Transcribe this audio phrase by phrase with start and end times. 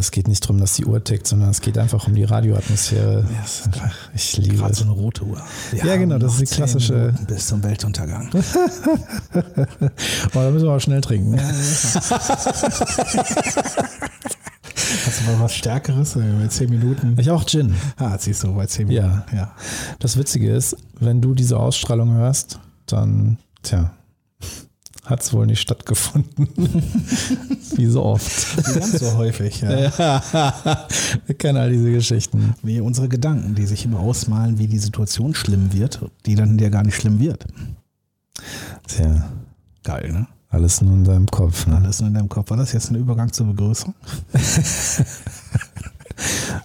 [0.00, 3.24] Es geht nicht darum, dass die Uhr tickt, sondern es geht einfach um die Radioatmosphäre.
[3.30, 4.78] Ja, einfach, Ich liebe gerade es.
[4.78, 5.40] so eine rote Uhr.
[5.70, 8.30] Wir Ja, genau, das ist die klassische- Minuten Bis zum Weltuntergang.
[9.32, 9.38] Oh,
[10.32, 11.38] da müssen wir auch schnell trinken.
[15.06, 16.16] Hast du mal was Stärkeres?
[16.16, 17.16] Äh, Bei 10 Minuten.
[17.18, 17.74] Ich auch Gin.
[17.96, 19.02] Ah, siehst du, bei 10 Ja.
[19.06, 19.36] Minuten.
[19.36, 19.52] Ja.
[19.98, 23.92] Das Witzige ist, wenn du diese Ausstrahlung hörst, dann, tja,
[25.10, 26.48] hat es wohl nicht stattgefunden.
[27.76, 28.56] Wie so oft.
[28.56, 29.60] Wie ganz so häufig.
[29.60, 29.90] Ja.
[29.98, 30.88] Ja,
[31.26, 32.54] wir kennen all diese Geschichten.
[32.62, 36.68] Wie unsere Gedanken, die sich immer ausmalen, wie die Situation schlimm wird, die dann ja
[36.68, 37.44] gar nicht schlimm wird.
[38.86, 39.30] Tja,
[39.82, 40.26] Geil, ne?
[40.50, 41.66] alles nur in deinem Kopf.
[41.66, 41.76] Ne?
[41.76, 42.50] Alles nur in deinem Kopf.
[42.50, 43.94] War das jetzt ein Übergang zur Begrüßung?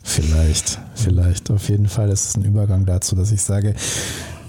[0.03, 1.49] Vielleicht, vielleicht.
[1.49, 3.73] Auf jeden Fall ist es ein Übergang dazu, dass ich sage,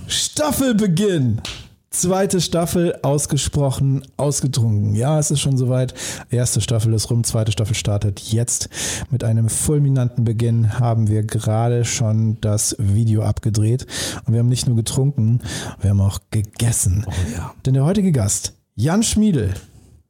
[0.08, 1.40] Staffelbeginn.
[1.90, 4.94] Zweite Staffel ausgesprochen, ausgetrunken.
[4.94, 5.94] Ja, es ist schon soweit.
[6.30, 8.68] Erste Staffel ist rum, zweite Staffel startet jetzt.
[9.10, 13.86] Mit einem fulminanten Beginn haben wir gerade schon das Video abgedreht.
[14.26, 15.40] Und wir haben nicht nur getrunken,
[15.80, 17.06] wir haben auch gegessen.
[17.06, 17.54] Oh ja.
[17.64, 19.54] Denn der heutige Gast, Jan Schmiedel,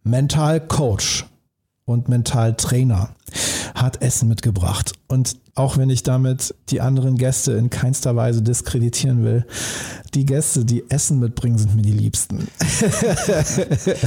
[0.03, 1.25] Mentalcoach
[1.87, 3.11] und Mentaltrainer,
[3.75, 4.93] hat Essen mitgebracht.
[5.07, 9.47] Und auch wenn ich damit die anderen Gäste in keinster Weise diskreditieren will,
[10.15, 12.49] die Gäste, die Essen mitbringen, sind mir die Liebsten.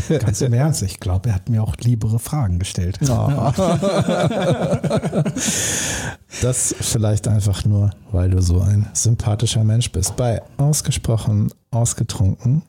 [0.19, 0.83] Ganz im Ernst.
[0.83, 2.99] Ich glaube, er hat mir auch liebere Fragen gestellt.
[6.41, 10.15] Das vielleicht einfach nur, weil du so ein sympathischer Mensch bist.
[10.15, 12.61] Bei Ausgesprochen, Ausgetrunken,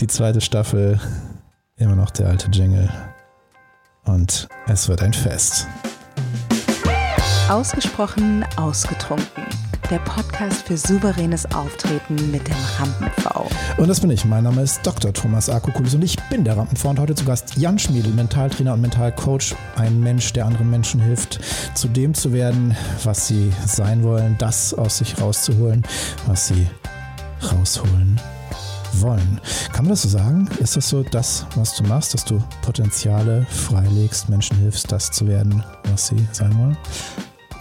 [0.00, 0.98] die zweite Staffel,
[1.76, 2.90] immer noch der alte Jingle.
[4.04, 5.66] Und es wird ein Fest.
[7.48, 9.44] Ausgesprochen ausgetrunken.
[9.90, 13.48] Der Podcast für souveränes Auftreten mit dem Rampen-V.
[13.76, 14.24] Und das bin ich.
[14.24, 15.12] Mein Name ist Dr.
[15.12, 18.80] Thomas Akokulis und ich bin der Rampenfrau und heute zu Gast Jan Schmiedel, Mentaltrainer und
[18.80, 19.54] Mentalcoach.
[19.76, 21.40] Ein Mensch, der anderen Menschen hilft,
[21.74, 25.82] zu dem zu werden, was sie sein wollen, das aus sich rauszuholen,
[26.26, 26.66] was sie
[27.42, 28.18] rausholen
[29.02, 29.40] wollen.
[29.72, 30.48] Kann man das so sagen?
[30.58, 35.26] Ist das so das, was du machst, dass du Potenziale freilegst, Menschen hilfst, das zu
[35.26, 36.76] werden, was sie sein wollen?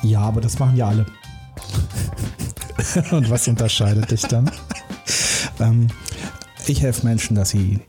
[0.03, 1.05] Ja, aber das machen ja alle.
[3.11, 4.49] Und was unterscheidet dich dann?
[5.59, 5.87] Ähm,
[6.67, 7.79] ich helfe Menschen, dass sie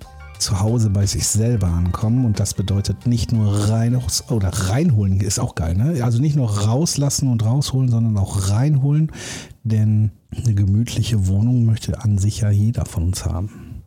[0.43, 3.99] zu Hause bei sich selber ankommen und das bedeutet nicht nur rein
[4.29, 6.03] oder reinholen ist auch geil, ne?
[6.05, 9.11] Also nicht nur rauslassen und rausholen, sondern auch reinholen,
[9.63, 13.83] denn eine gemütliche Wohnung möchte an sich ja jeder von uns haben.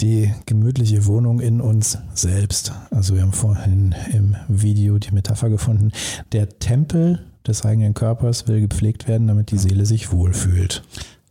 [0.00, 2.72] die gemütliche Wohnung in uns selbst.
[2.90, 5.92] Also wir haben vorhin im Video die Metapher gefunden.
[6.32, 10.82] Der Tempel des eigenen Körpers will gepflegt werden, damit die Seele sich wohlfühlt.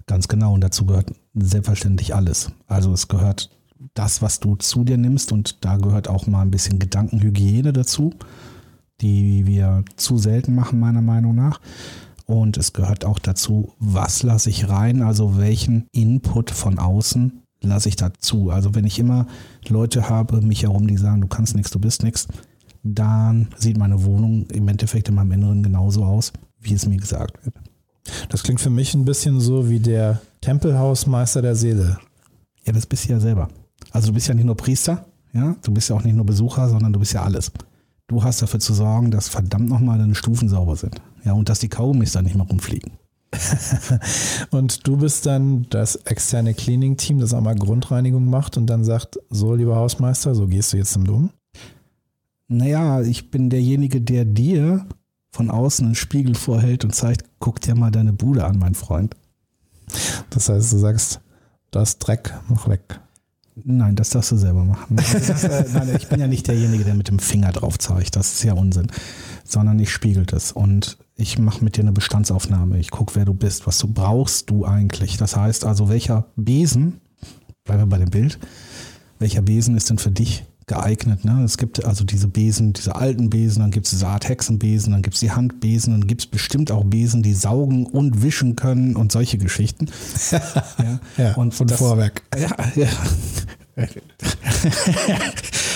[0.07, 0.53] Ganz genau.
[0.53, 2.51] Und dazu gehört selbstverständlich alles.
[2.67, 3.49] Also es gehört
[3.93, 8.13] das, was du zu dir nimmst und da gehört auch mal ein bisschen Gedankenhygiene dazu,
[9.01, 11.59] die wir zu selten machen, meiner Meinung nach.
[12.25, 17.89] Und es gehört auch dazu, was lasse ich rein, also welchen Input von außen lasse
[17.89, 18.49] ich dazu.
[18.49, 19.27] Also wenn ich immer
[19.67, 22.27] Leute habe, mich herum, die sagen, du kannst nichts, du bist nichts,
[22.83, 27.45] dann sieht meine Wohnung im Endeffekt in meinem Inneren genauso aus, wie es mir gesagt
[27.45, 27.55] wird.
[28.29, 31.97] Das klingt für mich ein bisschen so wie der Tempelhausmeister der Seele.
[32.65, 33.49] Ja, das bist du ja selber.
[33.95, 36.67] Also du bist ja nicht nur Priester, ja, du bist ja auch nicht nur Besucher,
[36.67, 37.49] sondern du bist ja alles.
[38.07, 41.01] Du hast dafür zu sorgen, dass verdammt nochmal deine Stufen sauber sind.
[41.23, 42.91] Ja, und dass die Kaugummis da nicht mehr rumfliegen.
[44.51, 49.55] Und du bist dann das externe Cleaning-Team, das einmal Grundreinigung macht und dann sagt, so
[49.55, 51.31] lieber Hausmeister, so gehst du jetzt damit um.
[52.47, 54.85] Naja, ich bin derjenige, der dir
[55.31, 59.15] von außen einen Spiegel vorhält und zeigt, guck dir mal deine Bude an, mein Freund.
[60.29, 61.19] Das heißt, du sagst,
[61.71, 63.01] das Dreck, mach weg.
[63.63, 64.97] Nein, das darfst du selber machen.
[64.97, 68.15] Also das, äh, nein, ich bin ja nicht derjenige, der mit dem Finger drauf zeigt.
[68.17, 68.87] Das ist ja Unsinn.
[69.45, 72.77] Sondern ich spiegel das und ich mache mit dir eine Bestandsaufnahme.
[72.79, 73.65] Ich gucke, wer du bist.
[73.65, 75.15] Was du brauchst du eigentlich?
[75.17, 76.99] Das heißt also, welcher Besen,
[77.63, 78.39] bleiben wir bei dem Bild,
[79.19, 81.25] welcher Besen ist denn für dich geeignet?
[81.25, 81.43] Ne?
[81.43, 85.01] Es gibt also diese Besen, diese alten Besen, dann gibt es diese Art Hexenbesen, dann
[85.01, 88.95] gibt es die Handbesen, dann gibt es bestimmt auch Besen, die saugen und wischen können
[88.95, 89.87] und solche Geschichten.
[90.31, 92.23] ja, Ja, und von das- Vorwerk.
[92.37, 92.87] ja, ja.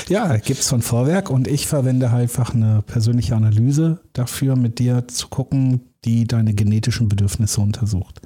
[0.08, 5.08] ja, gibt es von Vorwerk und ich verwende einfach eine persönliche Analyse dafür, mit dir
[5.08, 8.22] zu gucken, die deine genetischen Bedürfnisse untersucht.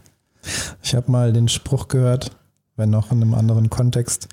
[0.81, 2.37] Ich habe mal den Spruch gehört,
[2.75, 4.27] wenn noch in einem anderen Kontext,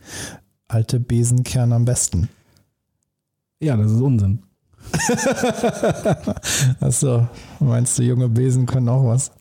[0.70, 2.28] alte Besen kehren am besten.
[3.60, 4.42] Ja, das ist Unsinn.
[6.80, 7.28] Achso,
[7.58, 9.32] meinst du, junge Besen können auch was?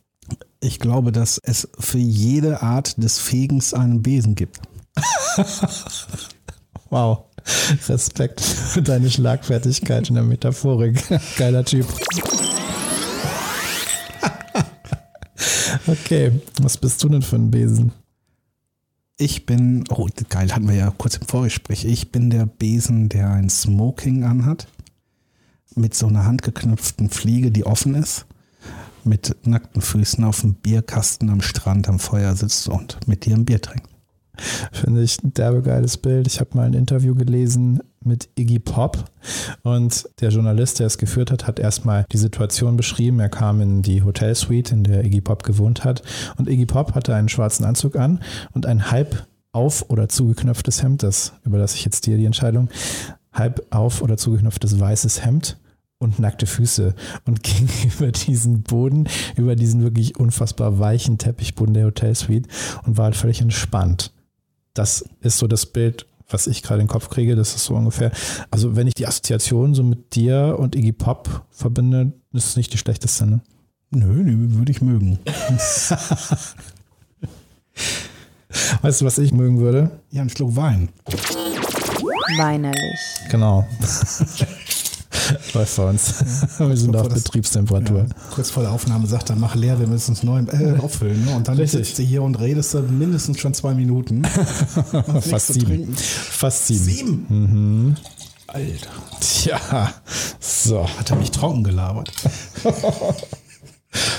[0.60, 4.60] Ich glaube, dass es für jede Art des Fegens einen Besen gibt.
[6.90, 7.26] Wow.
[7.88, 11.00] Respekt für deine Schlagfertigkeit in der Metaphorik.
[11.38, 11.86] Geiler Typ.
[15.86, 17.92] Okay, was bist du denn für ein Besen?
[19.20, 21.84] Ich bin, oh geil, hatten wir ja kurz im Vorgespräch.
[21.84, 24.66] Ich bin der Besen, der ein Smoking anhat.
[25.74, 28.24] Mit so einer handgeknüpften Fliege, die offen ist.
[29.04, 33.44] Mit nackten Füßen auf dem Bierkasten am Strand am Feuer sitzt und mit dir ein
[33.44, 33.90] Bier trinkt.
[34.72, 36.26] Finde ich ein derbe geiles Bild.
[36.26, 39.04] Ich habe mal ein Interview gelesen mit Iggy Pop.
[39.62, 43.20] Und der Journalist, der es geführt hat, hat erstmal die Situation beschrieben.
[43.20, 46.02] Er kam in die Hotelsuite, in der Iggy Pop gewohnt hat.
[46.36, 48.20] Und Iggy Pop hatte einen schwarzen Anzug an
[48.52, 52.68] und ein halb auf- oder zugeknöpftes Hemd, das überlasse ich jetzt dir die Entscheidung,
[53.32, 55.58] halb auf- oder zugeknöpftes weißes Hemd
[55.98, 56.94] und nackte Füße
[57.26, 62.48] und ging über diesen Boden, über diesen wirklich unfassbar weichen Teppichboden der Hotelsuite
[62.86, 64.12] und war halt völlig entspannt.
[64.72, 67.36] Das ist so das Bild, was ich gerade in den Kopf kriege.
[67.36, 68.12] Das ist so ungefähr.
[68.50, 72.72] Also, wenn ich die Assoziation so mit dir und Iggy Pop verbinde, ist es nicht
[72.72, 73.40] die schlechteste, ne?
[73.90, 75.18] Nö, die würde ich mögen.
[78.82, 79.90] weißt du, was ich mögen würde?
[80.10, 80.90] Ja, ein Schluck Wein.
[82.36, 83.00] Weinerlich.
[83.30, 83.66] Genau.
[85.54, 86.14] Läuft bei uns.
[86.58, 88.00] wir sind auf Betriebstemperatur.
[88.00, 91.24] Ja, kurz vor der Aufnahme sagt er, mach leer, wir müssen es neu äh, auffüllen.
[91.24, 91.34] Ne?
[91.36, 91.86] Und dann Richtig.
[91.86, 94.24] sitzt du hier und redest du mindestens schon zwei Minuten.
[95.20, 95.94] Fast sieben.
[95.96, 96.84] Fast sieben.
[96.84, 97.26] Sieben?
[97.28, 97.96] Mhm.
[98.46, 98.90] Alter.
[99.20, 99.92] Tja,
[100.40, 100.86] so.
[100.98, 102.10] Hat er mich trocken gelabert.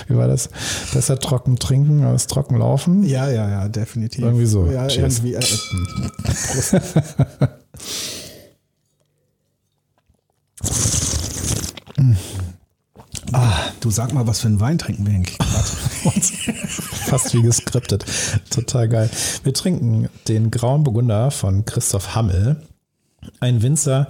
[0.07, 0.49] Wie war das?
[0.93, 3.03] Besser trocken trinken als trocken laufen?
[3.03, 4.23] Ja, ja, ja, definitiv.
[4.23, 4.65] Irgendwie so.
[4.67, 5.19] Ja, Cheers.
[5.23, 5.35] irgendwie.
[5.35, 5.41] Äh, äh,
[13.33, 15.67] Ah, du sag mal, was für einen Wein trinken wir eigentlich gerade?
[16.67, 18.05] Fast wie geskriptet.
[18.49, 19.09] Total geil.
[19.43, 22.61] Wir trinken den Grauen Burgunder von Christoph Hammel.
[23.39, 24.07] Ein Winzer,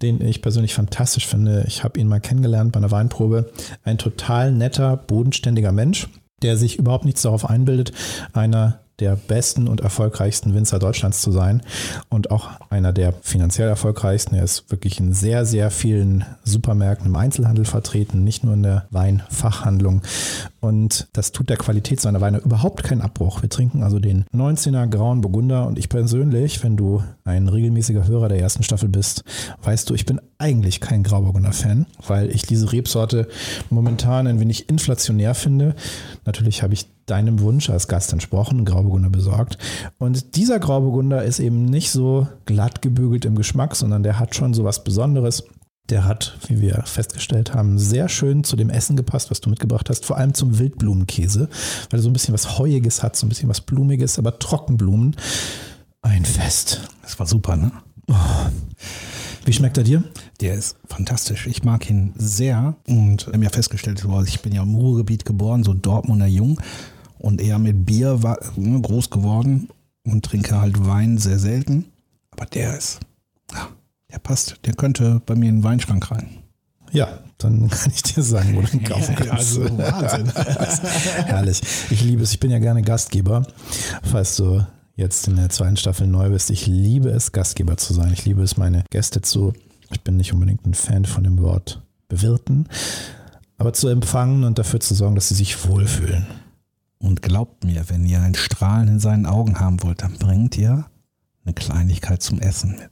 [0.00, 1.64] den ich persönlich fantastisch finde.
[1.66, 3.52] Ich habe ihn mal kennengelernt bei einer Weinprobe.
[3.82, 6.08] Ein total netter, bodenständiger Mensch,
[6.42, 7.92] der sich überhaupt nichts darauf einbildet,
[8.32, 11.62] einer der besten und erfolgreichsten Winzer Deutschlands zu sein
[12.08, 14.36] und auch einer der finanziell erfolgreichsten.
[14.36, 18.86] Er ist wirklich in sehr, sehr vielen Supermärkten im Einzelhandel vertreten, nicht nur in der
[18.90, 20.02] Weinfachhandlung.
[20.60, 23.42] Und das tut der Qualität seiner Weine überhaupt keinen Abbruch.
[23.42, 28.28] Wir trinken also den 19er Grauen Burgunder und ich persönlich, wenn du ein regelmäßiger Hörer
[28.28, 29.24] der ersten Staffel bist,
[29.62, 33.28] weißt du, ich bin eigentlich kein Grauburgunder-Fan, weil ich diese Rebsorte
[33.70, 35.74] momentan ein wenig inflationär finde.
[36.24, 39.58] Natürlich habe ich deinem Wunsch als Gast entsprochen, Grauburgunder besorgt.
[39.98, 44.54] Und dieser Grauburgunder ist eben nicht so glatt gebügelt im Geschmack, sondern der hat schon
[44.54, 45.44] so was Besonderes.
[45.90, 49.90] Der hat, wie wir festgestellt haben, sehr schön zu dem Essen gepasst, was du mitgebracht
[49.90, 51.50] hast, vor allem zum Wildblumenkäse,
[51.90, 55.14] weil er so ein bisschen was Heuiges hat, so ein bisschen was Blumiges, aber Trockenblumen.
[56.00, 56.88] Ein Fest.
[57.02, 57.70] Das war super, ne?
[58.08, 58.14] Oh.
[59.44, 60.02] Wie schmeckt er dir?
[60.40, 61.46] Der ist fantastisch.
[61.46, 65.64] Ich mag ihn sehr und wir haben ja festgestellt, ich bin ja im Ruhrgebiet geboren,
[65.64, 66.58] so Dortmunder Jung
[67.24, 69.70] und eher mit Bier war, ne, groß geworden
[70.04, 71.86] und trinke halt Wein sehr selten.
[72.30, 73.00] Aber der ist,
[73.50, 73.68] ja,
[74.12, 74.56] der passt.
[74.66, 76.28] Der könnte bei mir in den Weinschrank rein.
[76.92, 79.58] Ja, dann kann ich dir sagen, wo du ihn kaufen kannst.
[79.58, 80.30] also Wahnsinn.
[81.24, 81.62] Herrlich.
[81.88, 82.32] Ich liebe es.
[82.32, 83.46] Ich bin ja gerne Gastgeber.
[84.02, 88.12] Falls du jetzt in der zweiten Staffel neu bist, ich liebe es, Gastgeber zu sein.
[88.12, 89.54] Ich liebe es, meine Gäste zu,
[89.90, 92.68] ich bin nicht unbedingt ein Fan von dem Wort bewirten,
[93.56, 96.26] aber zu empfangen und dafür zu sorgen, dass sie sich wohlfühlen.
[97.04, 100.86] Und glaubt mir, wenn ihr ein Strahlen in seinen Augen haben wollt, dann bringt ihr
[101.44, 102.88] eine Kleinigkeit zum Essen mit.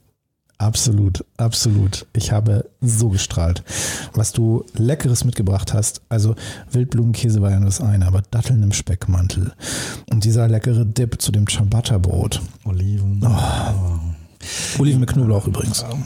[0.59, 2.05] Absolut, absolut.
[2.13, 3.63] Ich habe so gestrahlt.
[4.13, 6.35] Was du Leckeres mitgebracht hast, also
[6.69, 9.51] Wildblumenkäse war ja nur das eine, aber Datteln im Speckmantel.
[10.11, 12.39] Und dieser leckere Dip zu dem Ciabatta-Brot.
[12.65, 13.19] Oliven.
[13.25, 13.99] Oh.
[14.79, 15.83] Oliven mit Knoblauch übrigens.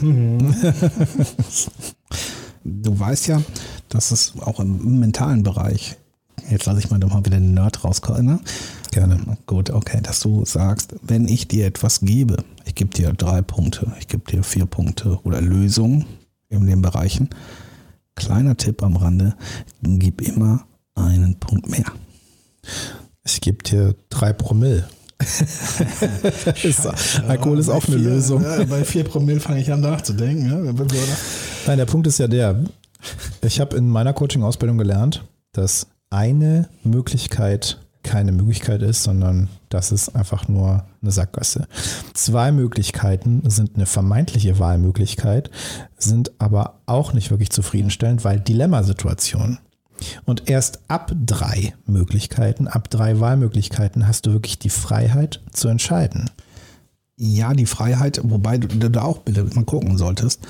[2.64, 3.42] du weißt ja,
[3.90, 5.98] dass es auch im mentalen Bereich
[6.50, 8.24] Jetzt lasse ich mal doch mal wieder den Nerd rauskommen.
[8.24, 8.40] Ne?
[8.90, 9.18] Gerne.
[9.46, 13.92] Gut, okay, dass du sagst, wenn ich dir etwas gebe, ich gebe dir drei Punkte,
[13.98, 16.06] ich gebe dir vier Punkte oder Lösungen
[16.48, 17.30] in den Bereichen.
[18.14, 19.36] Kleiner Tipp am Rande,
[19.82, 20.64] gib immer
[20.94, 21.84] einen Punkt mehr.
[23.24, 24.88] Ich gebe dir drei Promille.
[27.28, 28.42] Alkohol ist auch eine vier, Lösung.
[28.42, 30.46] Ja, bei vier Promille fange ich an nachzudenken.
[30.46, 30.72] Ja.
[31.66, 32.64] Nein, der Punkt ist ja der,
[33.42, 40.16] ich habe in meiner Coaching-Ausbildung gelernt, dass eine Möglichkeit keine Möglichkeit ist, sondern das ist
[40.16, 41.68] einfach nur eine Sackgasse.
[42.14, 45.50] Zwei Möglichkeiten sind eine vermeintliche Wahlmöglichkeit,
[45.98, 49.58] sind aber auch nicht wirklich zufriedenstellend, weil Dilemmasituationen.
[50.24, 56.30] Und erst ab drei Möglichkeiten, ab drei Wahlmöglichkeiten hast du wirklich die Freiheit zu entscheiden.
[57.16, 60.40] Ja, die Freiheit, wobei du, da auch bitte mal gucken solltest.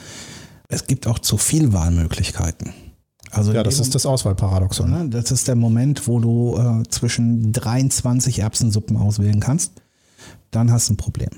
[0.69, 2.75] Es gibt auch zu viel Wahlmöglichkeiten.
[3.31, 4.91] Also Ja, das ist das Auswahlparadoxon.
[4.91, 5.09] Ne?
[5.09, 9.73] Das ist der Moment, wo du äh, zwischen 23 Erbsensuppen auswählen kannst.
[10.51, 11.31] Dann hast du ein Problem.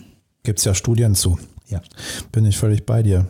[0.42, 1.38] Gibt es ja Studien zu.
[1.68, 1.80] Ja.
[2.32, 3.26] Bin ich völlig bei dir.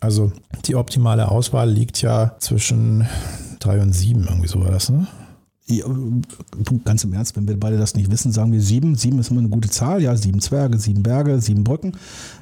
[0.00, 0.32] Also
[0.64, 3.06] die optimale Auswahl liegt ja zwischen
[3.60, 5.06] drei und sieben, irgendwie so war das, ne?
[5.66, 5.86] Ja,
[6.84, 8.96] ganz im Ernst, wenn wir beide das nicht wissen, sagen wir sieben.
[8.96, 10.02] Sieben ist immer eine gute Zahl.
[10.02, 11.92] Ja, sieben Zwerge, sieben Berge, sieben Brücken.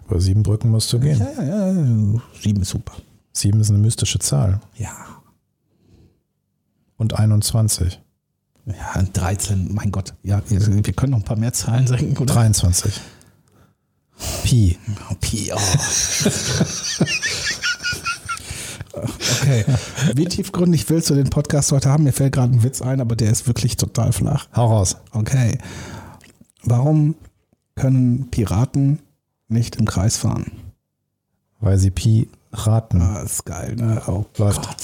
[0.08, 1.18] Über sieben Brücken musst du gehen.
[1.18, 2.20] Ja, ja, ja.
[2.40, 2.94] Sieben ist super.
[3.32, 4.60] Sieben ist eine mystische Zahl.
[4.78, 4.90] Ja.
[7.00, 7.98] Und 21.
[8.66, 10.12] Ja, 13, mein Gott.
[10.22, 12.34] Ja, wir können noch ein paar mehr Zahlen sagen, oder?
[12.34, 13.00] 23.
[14.44, 14.78] Pi.
[15.10, 15.58] Oh, Pi, oh.
[18.92, 19.64] Okay.
[20.14, 22.04] Wie tiefgründig willst du den Podcast heute haben?
[22.04, 24.48] Mir fällt gerade ein Witz ein, aber der ist wirklich total flach.
[24.54, 24.98] Hau raus.
[25.12, 25.56] Okay.
[26.64, 27.14] Warum
[27.76, 28.98] können Piraten
[29.48, 30.52] nicht im Kreis fahren?
[31.60, 33.00] Weil sie Pi raten.
[33.00, 34.02] Ah, ist geil, ne?
[34.06, 34.66] Oh Läuft.
[34.66, 34.76] Gott.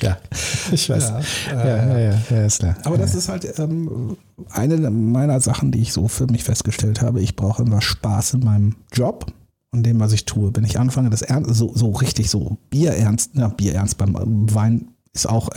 [0.00, 0.18] Ja,
[0.72, 1.12] ich weiß.
[1.50, 2.76] Ja, ja, ja, ja, ist klar.
[2.84, 4.16] Aber das ist halt ähm,
[4.50, 7.20] eine meiner Sachen, die ich so für mich festgestellt habe.
[7.20, 9.32] Ich brauche immer Spaß in meinem Job
[9.72, 10.50] und dem, was ich tue.
[10.54, 14.14] Wenn ich anfange, das ernst, so, so richtig so Bierernst, na, Bierernst beim
[14.54, 15.50] Wein ist auch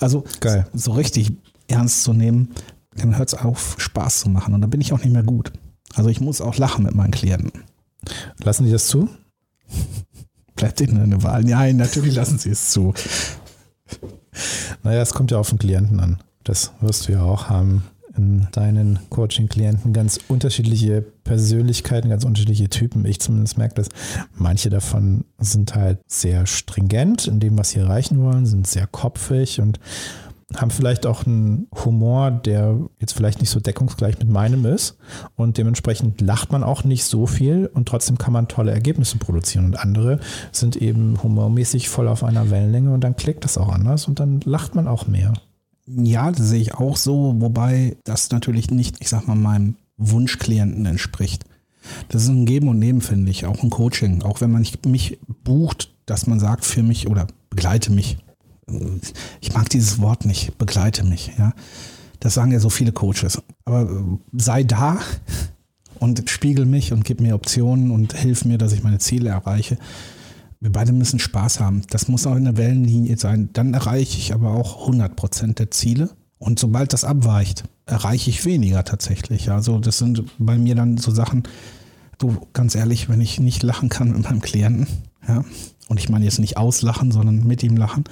[0.00, 0.66] also Geil.
[0.72, 1.32] so richtig
[1.68, 2.50] ernst zu nehmen,
[2.96, 4.54] dann hört es auf, Spaß zu machen.
[4.54, 5.52] Und dann bin ich auch nicht mehr gut.
[5.94, 7.64] Also ich muss auch lachen mit meinen Klienten.
[8.42, 9.08] Lassen die das zu?
[10.54, 11.42] Bleibt ihnen eine Wahl?
[11.42, 12.94] Nein, natürlich lassen sie es zu.
[14.82, 16.18] Naja, es kommt ja auf den Klienten an.
[16.42, 17.84] Das wirst du ja auch haben
[18.16, 19.92] in deinen Coaching-Klienten.
[19.92, 23.04] Ganz unterschiedliche Persönlichkeiten, ganz unterschiedliche Typen.
[23.06, 23.88] Ich zumindest merke das.
[24.34, 29.60] Manche davon sind halt sehr stringent in dem, was sie erreichen wollen, sind sehr kopfig
[29.60, 29.80] und
[30.60, 34.96] haben vielleicht auch einen Humor, der jetzt vielleicht nicht so deckungsgleich mit meinem ist.
[35.36, 39.66] Und dementsprechend lacht man auch nicht so viel und trotzdem kann man tolle Ergebnisse produzieren.
[39.66, 40.20] Und andere
[40.52, 44.40] sind eben humormäßig voll auf einer Wellenlänge und dann klickt das auch anders und dann
[44.44, 45.32] lacht man auch mehr.
[45.86, 50.86] Ja, das sehe ich auch so, wobei das natürlich nicht, ich sag mal, meinem Wunschklienten
[50.86, 51.44] entspricht.
[52.08, 54.22] Das ist ein Geben und Nehmen, finde ich, auch ein Coaching.
[54.22, 58.18] Auch wenn man mich bucht, dass man sagt, für mich oder begleite mich.
[59.40, 61.52] Ich mag dieses Wort nicht, begleite mich, ja.
[62.20, 63.42] Das sagen ja so viele Coaches.
[63.66, 64.98] Aber äh, sei da
[65.98, 69.76] und spiegel mich und gib mir Optionen und hilf mir, dass ich meine Ziele erreiche.
[70.60, 71.82] Wir beide müssen Spaß haben.
[71.90, 73.50] Das muss auch in der Wellenlinie sein.
[73.52, 76.10] Dann erreiche ich aber auch 100 Prozent der Ziele.
[76.38, 79.50] Und sobald das abweicht, erreiche ich weniger tatsächlich.
[79.50, 81.42] Also das sind bei mir dann so Sachen,
[82.18, 84.86] du, ganz ehrlich, wenn ich nicht lachen kann mit meinem Klienten,
[85.28, 85.44] ja,
[85.88, 88.04] und ich meine jetzt nicht auslachen, sondern mit ihm lachen,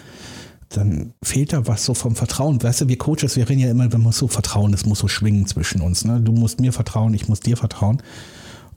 [0.77, 2.63] dann fehlt da was so vom Vertrauen.
[2.63, 5.47] Weißt du, wir Coaches, wir reden ja immer, man so vertrauen, es muss so schwingen
[5.47, 6.05] zwischen uns.
[6.05, 6.21] Ne?
[6.21, 8.03] Du musst mir vertrauen, ich muss dir vertrauen.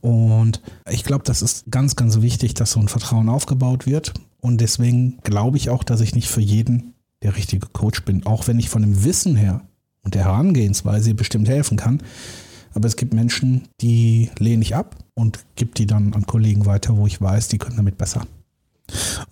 [0.01, 4.13] Und ich glaube, das ist ganz, ganz wichtig, dass so ein Vertrauen aufgebaut wird.
[4.39, 8.47] Und deswegen glaube ich auch, dass ich nicht für jeden der richtige Coach bin, auch
[8.47, 9.61] wenn ich von dem Wissen her
[10.03, 12.03] und der Herangehensweise bestimmt helfen kann.
[12.75, 16.97] Aber es gibt Menschen, die lehne ich ab und gebe die dann an Kollegen weiter,
[16.97, 18.27] wo ich weiß, die können damit besser.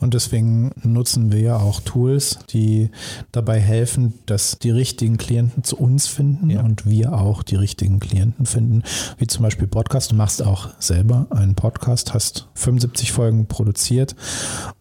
[0.03, 2.89] Und deswegen nutzen wir ja auch Tools, die
[3.31, 6.62] dabei helfen, dass die richtigen Klienten zu uns finden Ja.
[6.62, 8.83] und wir auch die richtigen Klienten finden.
[9.17, 10.12] Wie zum Beispiel Podcast.
[10.12, 14.13] Du machst auch selber einen Podcast, hast 75 Folgen produziert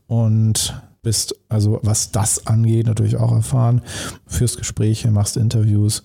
[0.09, 3.83] und bist also, was das angeht, natürlich auch erfahren,
[4.27, 6.05] führst Gespräche, machst Interviews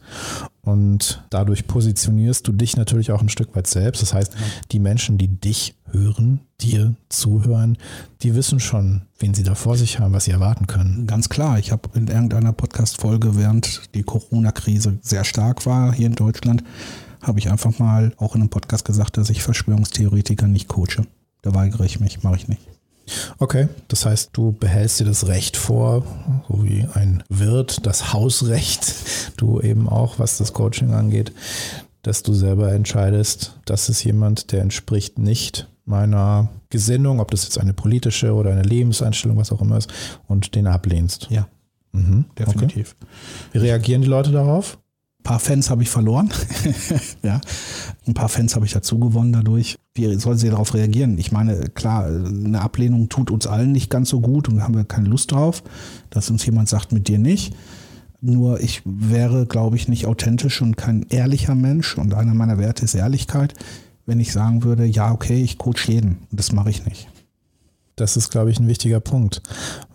[0.64, 4.02] und dadurch positionierst du dich natürlich auch ein Stück weit selbst.
[4.02, 4.36] Das heißt,
[4.72, 7.78] die Menschen, die dich hören, dir zuhören,
[8.22, 11.08] die wissen schon, wen sie da vor sich haben, was sie erwarten können.
[11.08, 16.16] Ganz klar, ich habe in irgendeiner Podcast-Folge, während die Corona-Krise sehr stark war hier in
[16.16, 16.64] Deutschland,
[17.22, 21.06] habe ich einfach mal auch in einem Podcast gesagt, dass ich Verschwörungstheoretiker nicht coache.
[21.42, 22.62] Da weigere ich mich, mache ich nicht.
[23.40, 26.04] Okay, das heißt, du behältst dir das Recht vor,
[26.48, 28.94] so wie ein Wirt das Hausrecht,
[29.38, 31.32] du eben auch, was das Coaching angeht,
[32.02, 37.58] dass du selber entscheidest, das ist jemand, der entspricht nicht meiner Gesinnung, ob das jetzt
[37.60, 39.92] eine politische oder eine Lebenseinstellung, was auch immer ist,
[40.28, 41.28] und den ablehnst.
[41.30, 41.48] Ja,
[41.98, 42.96] Mhm, definitiv.
[43.00, 43.10] Okay.
[43.54, 44.78] Wie reagieren die Leute darauf?
[45.20, 46.30] Ein paar Fans habe ich verloren.
[47.24, 47.42] ja,
[48.06, 49.76] ein paar Fans habe ich dazu gewonnen dadurch.
[49.94, 51.18] Wie sollen sie darauf reagieren?
[51.18, 54.86] Ich meine, klar, eine Ablehnung tut uns allen nicht ganz so gut und haben wir
[54.86, 55.64] keine Lust drauf,
[56.12, 57.54] dass uns jemand sagt, mit dir nicht.
[58.22, 62.86] Nur ich wäre, glaube ich, nicht authentisch und kein ehrlicher Mensch und einer meiner Werte
[62.86, 63.54] ist Ehrlichkeit,
[64.08, 66.26] wenn ich sagen würde, ja, okay, ich coach jeden.
[66.32, 67.08] Und das mache ich nicht.
[67.96, 69.42] Das ist, glaube ich, ein wichtiger Punkt.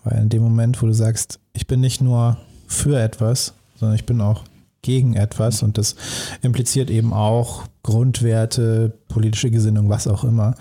[0.05, 2.37] Weil in dem Moment, wo du sagst, ich bin nicht nur
[2.69, 4.45] für etwas, sondern ich bin auch
[4.83, 5.97] gegen etwas und das
[6.43, 10.55] impliziert eben auch Grundwerte, politische Gesinnung, was auch immer.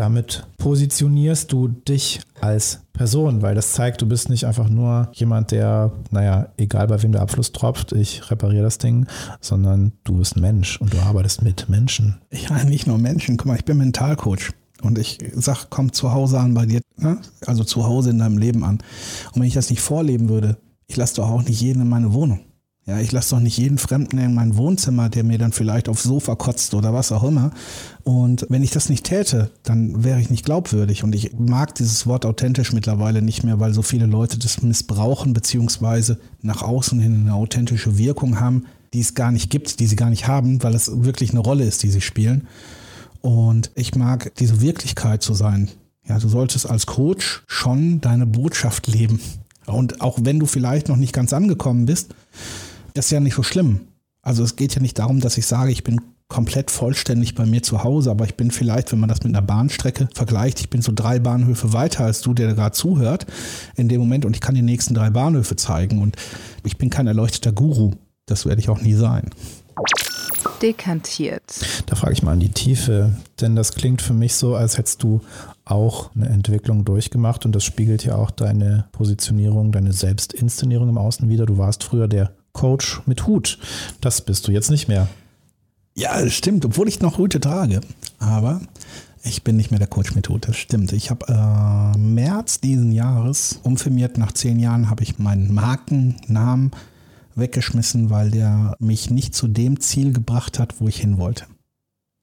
[0.00, 5.50] Damit positionierst du dich als Person, weil das zeigt, du bist nicht einfach nur jemand,
[5.50, 9.06] der, naja, egal bei wem der Abfluss tropft, ich repariere das Ding,
[9.42, 12.18] sondern du bist ein Mensch und du arbeitest mit Menschen.
[12.32, 13.36] Ja, nicht nur Menschen.
[13.36, 14.52] Guck mal, ich bin Mentalcoach.
[14.80, 17.18] Und ich sag, komm zu Hause an bei dir, ne?
[17.44, 18.78] also zu Hause in deinem Leben an.
[19.34, 22.14] Und wenn ich das nicht vorleben würde, ich lasse doch auch nicht jeden in meine
[22.14, 22.40] Wohnung.
[22.90, 26.02] Ja, ich lasse doch nicht jeden Fremden in mein Wohnzimmer, der mir dann vielleicht aufs
[26.02, 27.52] Sofa kotzt oder was auch immer.
[28.02, 31.04] Und wenn ich das nicht täte, dann wäre ich nicht glaubwürdig.
[31.04, 35.34] Und ich mag dieses Wort authentisch mittlerweile nicht mehr, weil so viele Leute das missbrauchen,
[35.34, 39.94] beziehungsweise nach außen hin eine authentische Wirkung haben, die es gar nicht gibt, die sie
[39.94, 42.48] gar nicht haben, weil es wirklich eine Rolle ist, die sie spielen.
[43.20, 45.70] Und ich mag diese Wirklichkeit zu sein.
[46.08, 49.20] Ja, du solltest als Coach schon deine Botschaft leben.
[49.66, 52.16] Und auch wenn du vielleicht noch nicht ganz angekommen bist,
[52.94, 53.80] ist ja nicht so schlimm.
[54.22, 57.62] Also es geht ja nicht darum, dass ich sage, ich bin komplett vollständig bei mir
[57.62, 60.80] zu Hause, aber ich bin vielleicht, wenn man das mit einer Bahnstrecke vergleicht, ich bin
[60.80, 63.26] so drei Bahnhöfe weiter als du, der gerade zuhört
[63.76, 66.16] in dem Moment und ich kann die nächsten drei Bahnhöfe zeigen und
[66.64, 67.92] ich bin kein erleuchteter Guru.
[68.26, 69.28] Das werde ich auch nie sein.
[70.62, 71.42] Dekantiert.
[71.86, 75.02] Da frage ich mal an die Tiefe, denn das klingt für mich so, als hättest
[75.02, 75.20] du
[75.64, 81.28] auch eine Entwicklung durchgemacht und das spiegelt ja auch deine Positionierung, deine Selbstinszenierung im Außen
[81.28, 81.46] wieder.
[81.46, 83.58] Du warst früher der Coach mit Hut.
[84.00, 85.08] Das bist du jetzt nicht mehr.
[85.94, 87.80] Ja, das stimmt, obwohl ich noch Hüte trage.
[88.18, 88.60] Aber
[89.22, 90.92] ich bin nicht mehr der Coach mit Hut, das stimmt.
[90.92, 94.16] Ich habe äh, März diesen Jahres umfirmiert.
[94.16, 96.70] Nach zehn Jahren habe ich meinen Markennamen
[97.34, 101.44] weggeschmissen, weil der mich nicht zu dem Ziel gebracht hat, wo ich hin wollte.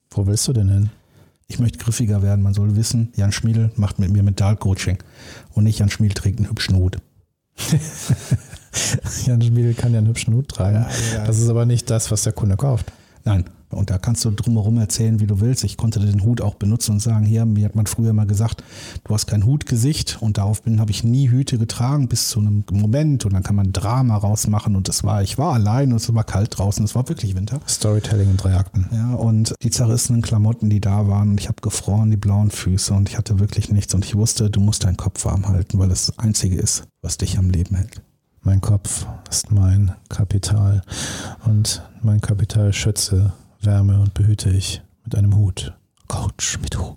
[0.10, 0.90] Wo willst du denn hin?
[1.48, 2.42] Ich möchte griffiger werden.
[2.42, 4.98] Man soll wissen, Jan Schmiedel macht mit mir Mentalcoaching
[5.54, 6.98] und nicht Jan Schmiedel trägt einen hübschen Hut.
[9.26, 10.86] Jan Schmiedel kann ja einen hübschen Hut tragen.
[11.12, 11.26] Ja, ja.
[11.26, 12.92] Das ist aber nicht das, was der Kunde kauft.
[13.24, 13.46] Nein.
[13.70, 15.66] Und da kannst du drumherum erzählen, wie du willst.
[15.66, 18.64] Ich konnte den Hut auch benutzen und sagen, hier, mir hat man früher mal gesagt,
[19.04, 22.64] du hast kein Hutgesicht und darauf bin, habe ich nie Hüte getragen bis zu einem
[22.72, 26.14] Moment und dann kann man Drama rausmachen und das war, ich war allein und es
[26.14, 27.60] war kalt draußen, es war wirklich Winter.
[27.68, 28.88] Storytelling in drei Akten.
[28.94, 32.94] Ja, und die zerrissenen Klamotten, die da waren und ich habe gefroren, die blauen Füße
[32.94, 35.90] und ich hatte wirklich nichts und ich wusste, du musst deinen Kopf warm halten, weil
[35.90, 38.02] das das Einzige ist, was dich am Leben hält.
[38.48, 40.82] Mein Kopf ist mein Kapital
[41.44, 45.74] und mein Kapital schütze, wärme und behüte ich mit einem Hut.
[46.08, 46.96] Coach mit Hut.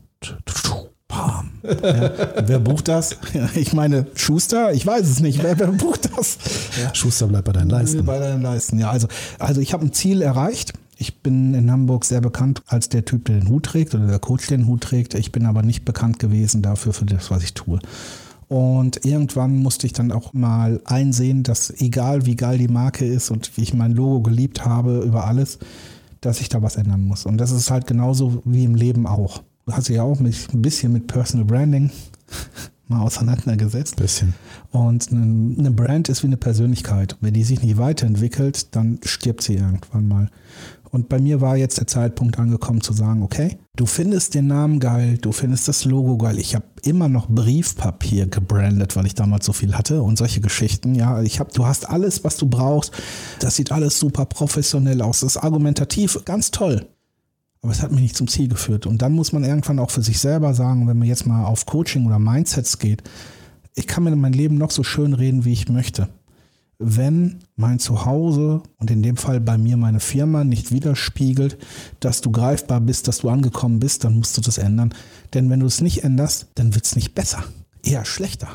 [1.08, 1.50] Bam.
[1.64, 2.12] Ja,
[2.46, 3.16] wer bucht das?
[3.56, 4.72] Ich meine, Schuster?
[4.72, 5.42] Ich weiß es nicht.
[5.42, 6.38] Wer, wer bucht das?
[6.80, 6.94] Ja.
[6.94, 8.06] Schuster bleibt bei deinen Leisten.
[8.06, 8.88] Bei deinen Leisten, ja.
[8.88, 9.08] Also,
[9.40, 10.72] also ich habe ein Ziel erreicht.
[10.98, 14.20] Ich bin in Hamburg sehr bekannt als der Typ, der den Hut trägt oder der
[14.20, 15.14] Coach, der den Hut trägt.
[15.14, 17.80] Ich bin aber nicht bekannt gewesen dafür, für das, was ich tue.
[18.50, 23.30] Und irgendwann musste ich dann auch mal einsehen, dass egal wie geil die Marke ist
[23.30, 25.60] und wie ich mein Logo geliebt habe über alles,
[26.20, 27.26] dass ich da was ändern muss.
[27.26, 29.44] Und das ist halt genauso wie im Leben auch.
[29.66, 31.92] Du hast dich ja auch mich ein bisschen mit Personal Branding
[32.88, 33.94] mal auseinandergesetzt.
[33.94, 34.34] Bisschen.
[34.72, 37.16] Und eine Brand ist wie eine Persönlichkeit.
[37.20, 40.28] Wenn die sich nicht weiterentwickelt, dann stirbt sie irgendwann mal.
[40.90, 44.80] Und bei mir war jetzt der Zeitpunkt angekommen zu sagen, okay, du findest den Namen
[44.80, 46.38] geil, du findest das Logo geil.
[46.38, 50.96] Ich habe immer noch Briefpapier gebrandet, weil ich damals so viel hatte und solche Geschichten.
[50.96, 52.92] Ja, ich habe, du hast alles, was du brauchst.
[53.38, 55.20] Das sieht alles super professionell aus.
[55.20, 56.88] Das ist argumentativ ganz toll.
[57.62, 58.86] Aber es hat mich nicht zum Ziel geführt.
[58.86, 61.66] Und dann muss man irgendwann auch für sich selber sagen, wenn man jetzt mal auf
[61.66, 63.04] Coaching oder Mindsets geht,
[63.76, 66.08] ich kann mir mein Leben noch so schön reden, wie ich möchte
[66.80, 71.58] wenn mein Zuhause und in dem Fall bei mir meine Firma nicht widerspiegelt,
[72.00, 74.94] dass du greifbar bist, dass du angekommen bist, dann musst du das ändern.
[75.34, 77.44] Denn wenn du es nicht änderst, dann wird es nicht besser,
[77.84, 78.48] eher schlechter.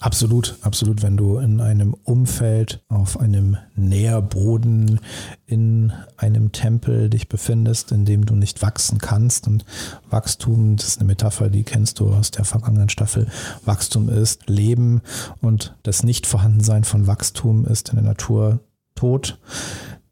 [0.00, 1.02] Absolut, absolut.
[1.02, 5.00] Wenn du in einem Umfeld, auf einem Nährboden,
[5.46, 9.46] in einem Tempel dich befindest, in dem du nicht wachsen kannst.
[9.46, 9.64] Und
[10.10, 13.26] Wachstum, das ist eine Metapher, die kennst du aus der vergangenen Staffel.
[13.64, 15.02] Wachstum ist Leben
[15.40, 18.60] und das Nichtvorhandensein von Wachstum ist in der Natur
[18.94, 19.38] Tod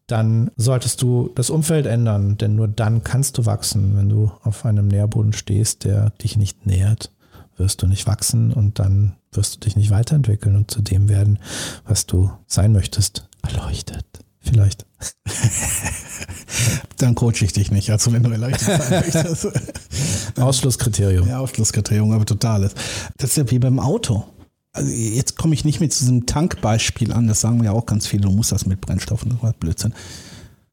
[0.07, 4.67] dann solltest du das Umfeld ändern, denn nur dann kannst du wachsen, wenn du auf
[4.67, 7.11] einem Nährboden stehst, der dich nicht nährt
[7.57, 11.39] wirst du nicht wachsen und dann wirst du dich nicht weiterentwickeln und zu dem werden,
[11.87, 14.05] was du sein möchtest, erleuchtet.
[14.41, 14.85] Vielleicht.
[16.99, 19.49] dann coache ich dich nicht, also wenn du erleuchtet sein möchtest.
[20.39, 21.29] Ausschlusskriterium.
[21.29, 22.75] Ja, Ausschlusskriterium, aber totales.
[23.17, 24.25] Das ist ja wie beim Auto.
[24.73, 28.07] Also jetzt komme ich nicht mit diesem Tankbeispiel an, das sagen wir ja auch ganz
[28.07, 29.95] viele, du musst das mit Brennstoffen, das war Blödsinn.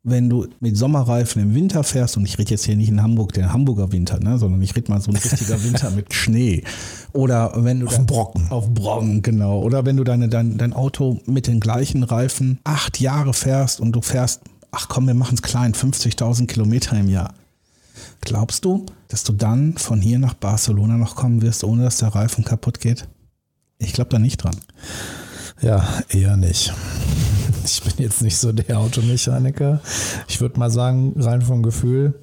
[0.04, 3.34] Wenn du mit Sommerreifen im Winter fährst, und ich rede jetzt hier nicht in Hamburg,
[3.34, 6.64] der Hamburger Winter, ne, sondern ich rede mal so ein richtiger Winter mit Schnee.
[7.14, 8.48] Oder wenn du auf Brocken.
[8.50, 9.62] Auf Brocken, genau.
[9.62, 13.92] Oder wenn du deine, dein, dein Auto mit den gleichen Reifen acht Jahre fährst und
[13.92, 17.34] du fährst, ach komm, wir machen es klein, 50.000 Kilometer im Jahr.
[18.22, 22.10] Glaubst du, dass du dann von hier nach Barcelona noch kommen wirst, ohne dass der
[22.10, 23.08] Reifen kaputt geht?
[23.78, 24.56] Ich glaube da nicht dran.
[25.62, 26.74] Ja, eher nicht.
[27.66, 29.82] Ich bin jetzt nicht so der Automechaniker.
[30.28, 32.14] Ich würde mal sagen, rein vom Gefühl,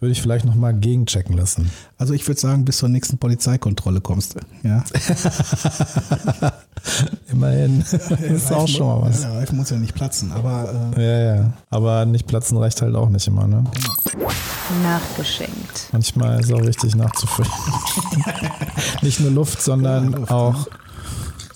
[0.00, 1.70] würde ich vielleicht nochmal gegenchecken lassen.
[1.96, 4.40] Also ich würde sagen, bis zur nächsten Polizeikontrolle kommst du.
[4.68, 4.84] Ja.
[7.32, 7.80] Immerhin.
[8.28, 9.22] ist auch schon mal was.
[9.22, 10.92] Ja, der Reifen muss ja nicht platzen, aber.
[10.96, 11.52] Äh ja, ja.
[11.70, 13.64] Aber nicht platzen reicht halt auch nicht immer, ne?
[14.82, 15.88] Nachgeschenkt.
[15.92, 17.50] Manchmal ist auch wichtig nachzufüllen.
[19.02, 20.66] nicht nur Luft, sondern ja, Luft, auch.
[20.66, 20.83] Ne?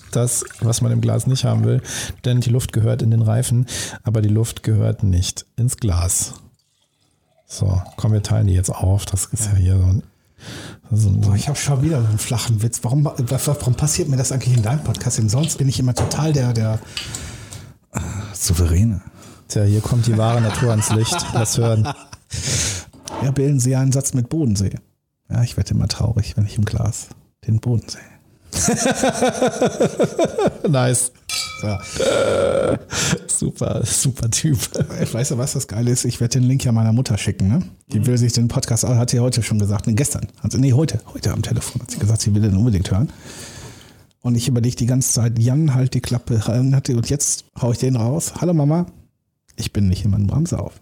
[0.09, 1.81] Das, was man im Glas nicht haben will.
[2.25, 3.65] Denn die Luft gehört in den Reifen,
[4.03, 6.33] aber die Luft gehört nicht ins Glas.
[7.45, 9.05] So, komm, wir teilen die jetzt auf.
[9.05, 10.03] Das ist ja, ja hier so ein.
[10.91, 11.33] So, so.
[11.33, 12.79] Ich habe schon wieder einen flachen Witz.
[12.83, 15.17] Warum, warum passiert mir das eigentlich in deinem Podcast?
[15.17, 16.79] Denn sonst bin ich immer total der, der
[18.33, 19.01] Souveräne.
[19.47, 21.17] Tja, hier kommt die wahre Natur ans Licht.
[21.33, 21.87] Lass hören.
[23.23, 24.75] Ja, bilden Sie einen Satz mit Bodensee.
[25.29, 27.09] Ja, ich werde immer traurig, wenn ich im Glas
[27.45, 27.97] den Bodensee.
[30.69, 31.11] nice.
[31.61, 31.77] So.
[33.27, 34.57] super, super Typ.
[35.01, 36.05] Ich weiß ja, was das Geile ist.
[36.05, 37.49] Ich werde den Link ja meiner Mutter schicken.
[37.49, 37.63] Ne?
[37.87, 40.99] Die will sich den Podcast, hat sie heute schon gesagt, nee, gestern, also, nee, heute,
[41.13, 43.09] heute am Telefon hat sie gesagt, sie will den unbedingt hören.
[44.21, 46.41] Und ich überlege die ganze Zeit, Jan, halt die Klappe.
[46.47, 48.33] Und jetzt haue ich den raus.
[48.41, 48.85] Hallo Mama,
[49.55, 50.73] ich bin nicht immer nur am Sauf.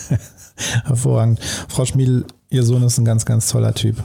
[0.84, 1.40] Hervorragend.
[1.68, 3.96] Frau Schmiedl, Ihr Sohn ist ein ganz, ganz toller Typ.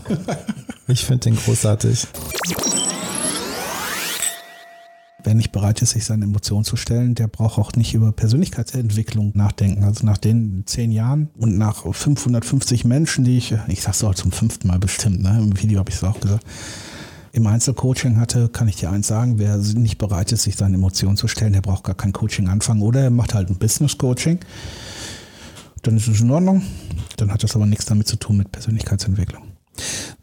[0.88, 2.08] Ich finde den großartig.
[5.24, 9.32] Wer nicht bereit ist, sich seine Emotionen zu stellen, der braucht auch nicht über Persönlichkeitsentwicklung
[9.34, 9.84] nachdenken.
[9.84, 14.32] Also nach den zehn Jahren und nach 550 Menschen, die ich, ich sag's auch zum
[14.32, 15.40] fünften Mal bestimmt, ne?
[15.40, 16.46] im Video habe ich es auch gesagt,
[17.32, 21.18] im Einzelcoaching hatte, kann ich dir eins sagen, wer nicht bereit ist, sich seine Emotionen
[21.18, 24.40] zu stellen, der braucht gar kein Coaching anfangen oder er macht halt ein Business-Coaching.
[25.82, 26.62] Dann ist es in Ordnung.
[27.18, 29.55] Dann hat das aber nichts damit zu tun mit Persönlichkeitsentwicklung.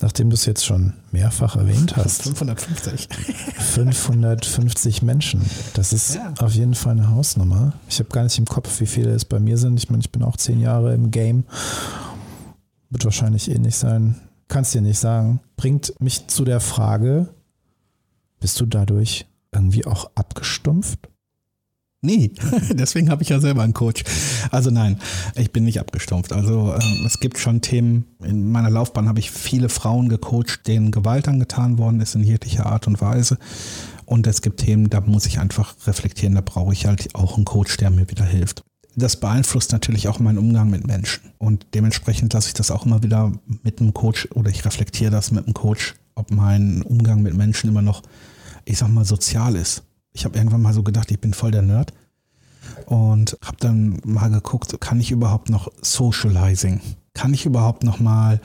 [0.00, 2.22] Nachdem du es jetzt schon mehrfach erwähnt hast.
[2.22, 3.08] 550.
[3.58, 5.42] 550 Menschen.
[5.74, 6.34] Das ist ja.
[6.38, 7.74] auf jeden Fall eine Hausnummer.
[7.88, 9.78] Ich habe gar nicht im Kopf, wie viele es bei mir sind.
[9.78, 11.44] Ich meine, ich bin auch zehn Jahre im Game.
[12.90, 14.20] Wird wahrscheinlich ähnlich sein.
[14.48, 15.40] Kannst dir nicht sagen.
[15.56, 17.28] Bringt mich zu der Frage,
[18.40, 21.08] bist du dadurch irgendwie auch abgestumpft?
[22.04, 22.32] Nee,
[22.72, 24.02] deswegen habe ich ja selber einen Coach.
[24.50, 24.98] Also nein,
[25.36, 26.32] ich bin nicht abgestumpft.
[26.32, 30.90] Also ähm, es gibt schon Themen, in meiner Laufbahn habe ich viele Frauen gecoacht, denen
[30.90, 33.38] Gewalt angetan worden ist in jeglicher Art und Weise.
[34.04, 37.44] Und es gibt Themen, da muss ich einfach reflektieren, da brauche ich halt auch einen
[37.44, 38.64] Coach, der mir wieder hilft.
[38.96, 41.30] Das beeinflusst natürlich auch meinen Umgang mit Menschen.
[41.38, 45.30] Und dementsprechend lasse ich das auch immer wieder mit einem Coach oder ich reflektiere das
[45.30, 48.02] mit einem Coach, ob mein Umgang mit Menschen immer noch,
[48.64, 51.62] ich sag mal, sozial ist ich habe irgendwann mal so gedacht, ich bin voll der
[51.62, 51.92] Nerd
[52.86, 56.80] und habe dann mal geguckt, kann ich überhaupt noch Socializing?
[57.14, 58.40] Kann ich überhaupt noch mal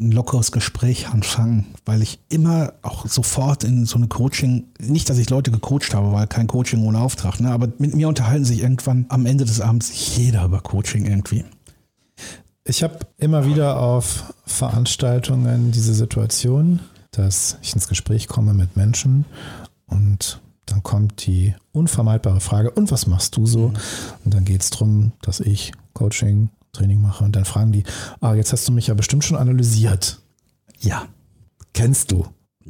[0.00, 5.18] ein lockeres Gespräch anfangen, weil ich immer auch sofort in so eine Coaching, nicht, dass
[5.18, 8.62] ich Leute gecoacht habe, weil kein Coaching ohne Auftrag, ne, aber mit mir unterhalten sich
[8.62, 11.44] irgendwann am Ende des Abends jeder über Coaching irgendwie.
[12.64, 19.24] Ich habe immer wieder auf Veranstaltungen diese Situation, dass ich ins Gespräch komme mit Menschen
[19.86, 23.68] und dann kommt die unvermeidbare Frage, und was machst du so?
[23.68, 23.76] Mhm.
[24.24, 27.24] Und dann geht es darum, dass ich Coaching, Training mache.
[27.24, 27.84] Und dann fragen die,
[28.20, 30.20] ah, jetzt hast du mich ja bestimmt schon analysiert.
[30.80, 31.06] Ja.
[31.72, 32.26] Kennst du?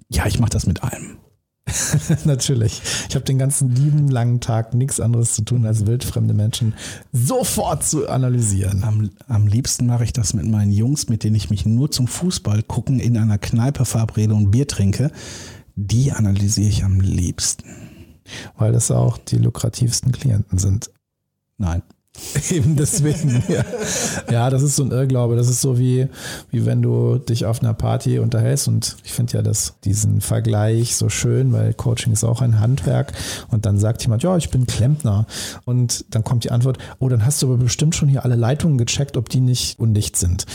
[0.09, 1.19] Ja, ich mache das mit allem.
[2.25, 2.81] Natürlich.
[3.09, 6.75] Ich habe den ganzen lieben langen Tag nichts anderes zu tun, als wildfremde Menschen
[7.13, 8.85] sofort zu analysieren.
[8.85, 12.07] Am, am liebsten mache ich das mit meinen Jungs, mit denen ich mich nur zum
[12.07, 15.11] Fußball gucken in einer Kneipe verabrede und Bier trinke.
[15.77, 17.88] Die analysiere ich am liebsten.
[18.57, 20.91] Weil das auch die lukrativsten Klienten sind.
[21.57, 21.83] Nein.
[22.51, 23.43] Eben deswegen.
[23.49, 23.65] ja.
[24.31, 25.37] ja, das ist so ein Irrglaube.
[25.37, 26.09] Das ist so wie,
[26.51, 28.69] wie wenn du dich auf einer Party unterhältst.
[28.69, 33.13] Und ich finde ja das, diesen Vergleich so schön, weil Coaching ist auch ein Handwerk.
[33.51, 35.27] Und dann sagt jemand, ja, ich bin Klempner.
[35.65, 38.79] Und dann kommt die Antwort, oh, dann hast du aber bestimmt schon hier alle Leitungen
[38.79, 40.47] gecheckt, ob die nicht undicht sind.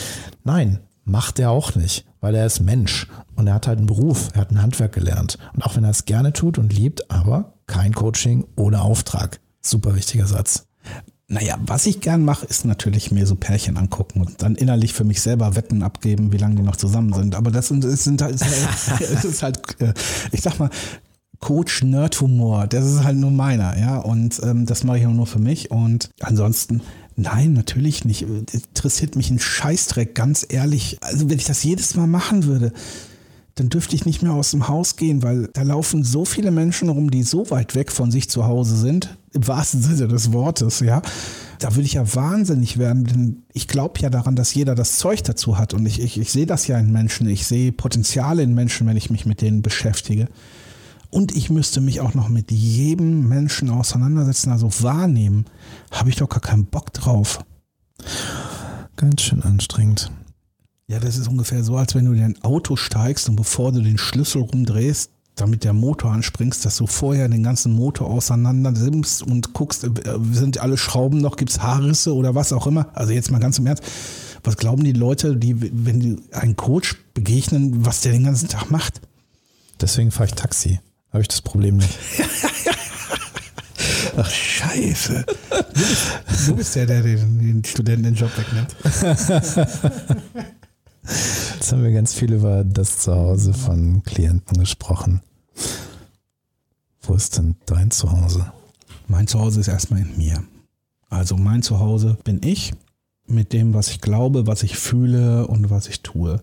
[0.43, 4.29] Nein, macht er auch nicht, weil er ist Mensch und er hat halt einen Beruf,
[4.33, 5.38] er hat ein Handwerk gelernt.
[5.53, 9.39] Und auch wenn er es gerne tut und liebt, aber kein Coaching ohne Auftrag.
[9.62, 10.65] Super wichtiger Satz.
[11.28, 15.04] Naja, was ich gern mache, ist natürlich mir so Pärchen angucken und dann innerlich für
[15.04, 17.36] mich selber Wetten abgeben, wie lange die noch zusammen sind.
[17.36, 18.39] Aber das sind, sind halt,
[18.99, 19.93] das ist halt, äh,
[20.32, 20.69] ich sag mal,
[21.39, 23.97] Coach Nerd Humor, das ist halt nur meiner, ja.
[23.97, 25.71] Und ähm, das mache ich auch nur für mich.
[25.71, 26.82] Und ansonsten
[27.15, 28.23] Nein, natürlich nicht.
[28.23, 30.97] Interessiert mich ein Scheißdreck, ganz ehrlich.
[31.02, 32.73] Also wenn ich das jedes Mal machen würde,
[33.55, 36.89] dann dürfte ich nicht mehr aus dem Haus gehen, weil da laufen so viele Menschen
[36.89, 40.79] rum, die so weit weg von sich zu Hause sind, im wahrsten Sinne des Wortes,
[40.79, 41.01] ja.
[41.59, 45.23] Da würde ich ja wahnsinnig werden, denn ich glaube ja daran, dass jeder das Zeug
[45.23, 48.55] dazu hat und ich, ich, ich sehe das ja in Menschen, ich sehe Potenziale in
[48.55, 50.27] Menschen, wenn ich mich mit denen beschäftige.
[51.11, 55.45] Und ich müsste mich auch noch mit jedem Menschen auseinandersetzen, also wahrnehmen,
[55.91, 57.45] habe ich doch gar keinen Bock drauf.
[58.95, 60.11] Ganz schön anstrengend.
[60.93, 63.82] Ja, das ist ungefähr so, als wenn du in ein Auto steigst und bevor du
[63.82, 69.23] den Schlüssel rumdrehst, damit der Motor anspringst, dass du vorher den ganzen Motor auseinander nimmst
[69.23, 69.89] und guckst, äh,
[70.34, 72.89] sind alle Schrauben noch, gibt es Haarrisse oder was auch immer.
[72.93, 73.82] Also jetzt mal ganz im Ernst.
[74.43, 78.69] Was glauben die Leute, die, wenn die einen Coach begegnen, was der den ganzen Tag
[78.69, 79.01] macht?
[79.82, 80.79] Deswegen fahre ich Taxi.
[81.12, 81.97] Habe ich das Problem nicht.
[84.15, 85.25] Ach, scheiße.
[85.49, 88.75] Du bist, du bist der, der den, den Studenten den Job wegnimmt.
[91.03, 95.21] Jetzt haben wir ganz viel über das Zuhause von Klienten gesprochen.
[97.01, 98.51] Wo ist denn dein Zuhause?
[99.07, 100.43] Mein Zuhause ist erstmal in mir.
[101.09, 102.73] Also mein Zuhause bin ich
[103.27, 106.41] mit dem, was ich glaube, was ich fühle und was ich tue.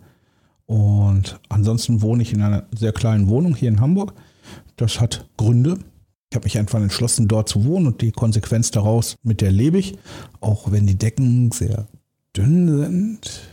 [0.67, 4.13] Und ansonsten wohne ich in einer sehr kleinen Wohnung hier in Hamburg.
[4.77, 5.79] Das hat Gründe.
[6.31, 9.79] Ich habe mich einfach entschlossen, dort zu wohnen und die Konsequenz daraus, mit der lebe
[9.79, 9.99] ich.
[10.41, 11.89] Auch wenn die Decken sehr
[12.37, 13.50] dünn sind,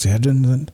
[0.00, 0.72] sehr dünn sind.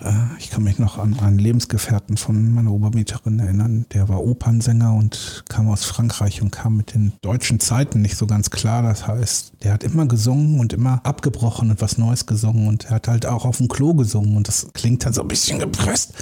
[0.00, 3.86] Äh, ich kann mich noch an einen Lebensgefährten von meiner Obermieterin erinnern.
[3.92, 8.26] Der war Opernsänger und kam aus Frankreich und kam mit den deutschen Zeiten nicht so
[8.26, 8.82] ganz klar.
[8.82, 12.92] Das heißt, der hat immer gesungen und immer abgebrochen und was Neues gesungen und er
[12.92, 16.14] hat halt auch auf dem Klo gesungen und das klingt halt so ein bisschen gepresst,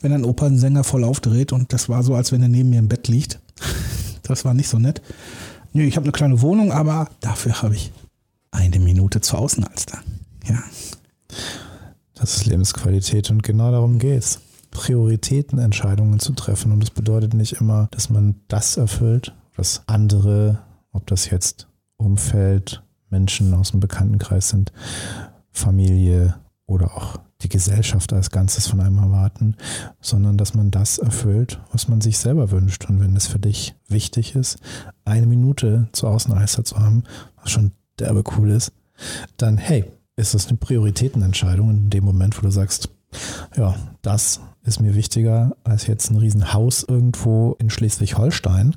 [0.00, 2.88] wenn ein Opernsänger voll aufdreht und das war so, als wenn er neben mir im
[2.88, 3.40] Bett liegt.
[4.22, 5.02] Das war nicht so nett.
[5.72, 7.90] Nee, ich habe eine kleine Wohnung, aber dafür habe ich
[8.52, 9.98] eine Minute zur Außenalster.
[10.46, 10.62] Ja,
[12.14, 14.40] das ist Lebensqualität und genau darum geht's.
[14.70, 16.70] Prioritätenentscheidungen zu treffen.
[16.72, 20.60] Und das bedeutet nicht immer, dass man das erfüllt, was andere,
[20.92, 21.66] ob das jetzt
[21.96, 24.72] Umfeld, Menschen aus dem Bekanntenkreis sind,
[25.50, 29.56] Familie oder auch die Gesellschaft als Ganzes von einem erwarten,
[30.00, 32.88] sondern dass man das erfüllt, was man sich selber wünscht.
[32.88, 34.58] Und wenn es für dich wichtig ist,
[35.04, 37.04] eine Minute zur Außeneister zu haben,
[37.36, 38.72] was schon derbe cool ist,
[39.36, 39.84] dann hey,
[40.20, 42.90] ist das eine Prioritätenentscheidung in dem Moment, wo du sagst,
[43.56, 48.76] ja, das ist mir wichtiger als jetzt ein Riesenhaus irgendwo in Schleswig-Holstein,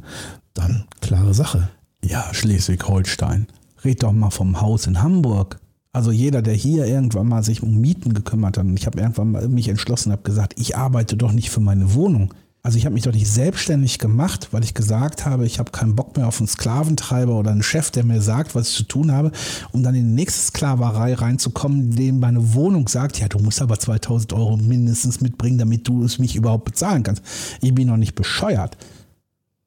[0.53, 1.69] dann klare Sache.
[2.03, 3.47] Ja, Schleswig-Holstein.
[3.83, 5.59] Red doch mal vom Haus in Hamburg.
[5.91, 9.31] Also jeder, der hier irgendwann mal sich um Mieten gekümmert hat, und ich habe irgendwann
[9.31, 12.33] mal mich entschlossen, habe gesagt, ich arbeite doch nicht für meine Wohnung.
[12.65, 15.97] Also ich habe mich doch nicht selbstständig gemacht, weil ich gesagt habe, ich habe keinen
[15.97, 19.11] Bock mehr auf einen Sklaventreiber oder einen Chef, der mir sagt, was ich zu tun
[19.11, 19.33] habe,
[19.73, 23.61] um dann in die nächste Sklaverei reinzukommen, in dem meine Wohnung sagt, ja, du musst
[23.61, 27.21] aber 2000 Euro mindestens mitbringen, damit du es mich überhaupt bezahlen kannst.
[27.59, 28.77] Ich bin noch nicht bescheuert.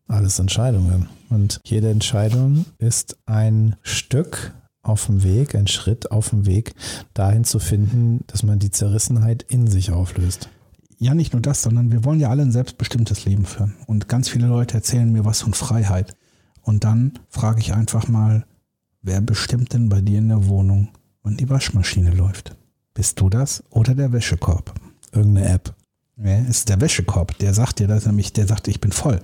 [0.09, 1.11] Alles Entscheidungen.
[1.29, 6.75] Und jede Entscheidung ist ein Stück auf dem Weg, ein Schritt auf dem Weg,
[7.13, 10.49] dahin zu finden, dass man die Zerrissenheit in sich auflöst
[10.99, 13.75] ja, nicht nur das, sondern wir wollen ja alle ein selbstbestimmtes Leben führen.
[13.87, 16.17] Und ganz viele Leute erzählen mir was von Freiheit.
[16.63, 18.47] Und dann frage ich einfach mal,
[19.03, 20.89] wer bestimmt denn bei dir in der Wohnung,
[21.23, 22.57] wann die Waschmaschine läuft?
[22.95, 24.75] Bist du das oder der Wäschekorb?
[25.13, 25.76] Irgendeine App.
[26.19, 27.37] Ja, ist der Wäschekorb.
[27.39, 29.21] Der sagt dir das nämlich, der sagt, ich bin voll.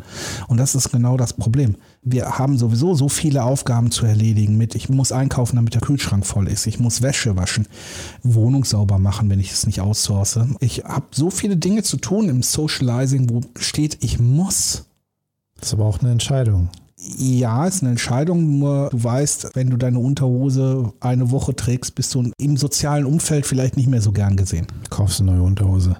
[0.47, 1.77] Und das ist genau das Problem.
[2.03, 6.27] Wir haben sowieso so viele Aufgaben zu erledigen mit, ich muss einkaufen, damit der Kühlschrank
[6.27, 6.67] voll ist.
[6.67, 7.67] Ich muss Wäsche waschen,
[8.23, 10.41] Wohnung sauber machen, wenn ich es nicht outsource.
[10.61, 14.85] Ich habe so viele Dinge zu tun im Socializing, wo steht, ich muss.
[15.59, 16.69] Das ist aber auch eine Entscheidung.
[17.19, 22.15] Ja, ist eine Entscheidung, nur du weißt, wenn du deine Unterhose eine Woche trägst, bist
[22.15, 24.67] du im sozialen Umfeld vielleicht nicht mehr so gern gesehen.
[24.91, 25.97] Kaufst eine neue Unterhose.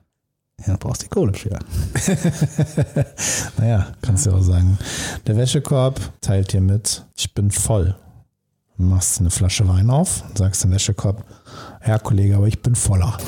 [0.67, 1.59] Ja, brauchst die Kohle für.
[3.59, 4.79] naja, kannst du auch sagen.
[5.27, 7.97] Der Wäschekorb teilt dir mit, ich bin voll.
[8.79, 11.25] Du machst eine Flasche Wein auf und sagst dem Wäschekorb,
[11.81, 13.19] Herr Kollege, aber ich bin voller.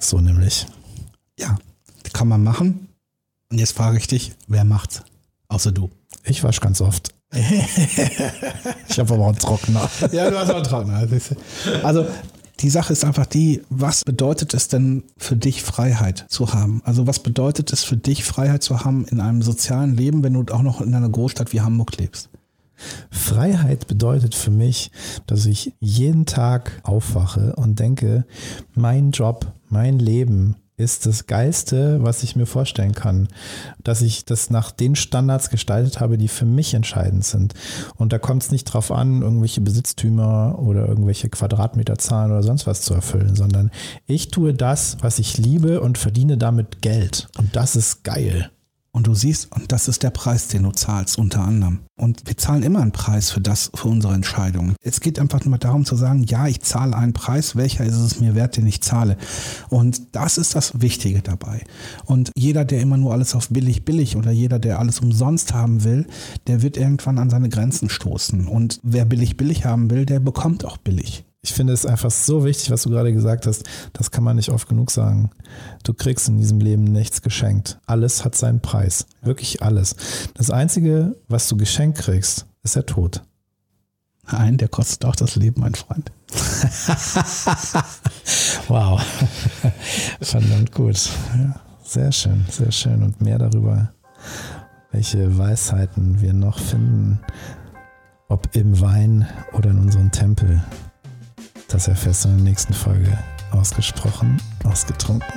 [0.00, 0.66] so nämlich.
[1.38, 1.56] Ja,
[2.12, 2.88] kann man machen.
[3.50, 5.02] Und jetzt frage ich dich, wer macht's?
[5.48, 5.90] Außer du.
[6.24, 7.12] Ich wasche ganz oft.
[7.32, 9.90] ich habe aber auch einen Trockner.
[10.12, 11.08] Ja, du hast auch einen Trockner.
[11.82, 12.06] Also
[12.60, 16.82] die Sache ist einfach die, was bedeutet es denn für dich Freiheit zu haben?
[16.84, 20.52] Also was bedeutet es für dich Freiheit zu haben in einem sozialen Leben, wenn du
[20.52, 22.28] auch noch in einer Großstadt wie Hamburg lebst?
[23.10, 24.90] Freiheit bedeutet für mich,
[25.26, 28.26] dass ich jeden Tag aufwache und denke,
[28.74, 33.28] mein Job, mein Leben ist das Geilste, was ich mir vorstellen kann.
[33.82, 37.54] Dass ich das nach den Standards gestaltet habe, die für mich entscheidend sind.
[37.96, 42.82] Und da kommt es nicht drauf an, irgendwelche Besitztümer oder irgendwelche Quadratmeterzahlen oder sonst was
[42.82, 43.70] zu erfüllen, sondern
[44.06, 47.28] ich tue das, was ich liebe und verdiene damit Geld.
[47.38, 48.50] Und das ist geil.
[48.94, 51.80] Und du siehst, und das ist der Preis, den du zahlst, unter anderem.
[51.98, 54.76] Und wir zahlen immer einen Preis für das, für unsere Entscheidungen.
[54.82, 58.20] Es geht einfach nur darum zu sagen, ja, ich zahle einen Preis, welcher ist es
[58.20, 59.16] mir wert, den ich zahle.
[59.70, 61.64] Und das ist das Wichtige dabei.
[62.04, 65.84] Und jeder, der immer nur alles auf billig, billig oder jeder, der alles umsonst haben
[65.84, 66.06] will,
[66.46, 68.46] der wird irgendwann an seine Grenzen stoßen.
[68.46, 72.44] Und wer billig, billig haben will, der bekommt auch billig ich finde es einfach so
[72.44, 73.64] wichtig, was du gerade gesagt hast.
[73.92, 75.30] Das kann man nicht oft genug sagen.
[75.82, 77.80] Du kriegst in diesem Leben nichts geschenkt.
[77.84, 79.06] Alles hat seinen Preis.
[79.22, 79.96] Wirklich alles.
[80.34, 83.22] Das Einzige, was du geschenkt kriegst, ist der Tod.
[84.30, 86.12] Nein, der kostet auch das Leben, mein Freund.
[88.68, 89.02] wow.
[90.20, 91.10] Verdammt gut.
[91.36, 93.02] Ja, sehr schön, sehr schön.
[93.02, 93.92] Und mehr darüber,
[94.92, 97.18] welche Weisheiten wir noch finden,
[98.28, 100.62] ob im Wein oder in unserem Tempel.
[101.72, 103.18] Das erfährst du in der nächsten Folge.
[103.50, 105.32] Ausgesprochen, ausgetrunken.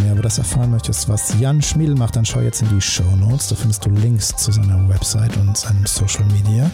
[0.00, 3.04] Mehr über das erfahren möchtest, was Jan Schmiedel macht, dann schau jetzt in die Show
[3.16, 3.48] Notes.
[3.48, 6.70] Da findest du Links zu seiner Website und seinem Social Media.